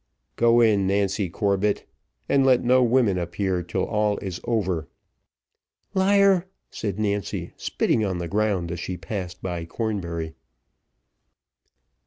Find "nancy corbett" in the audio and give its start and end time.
0.87-1.85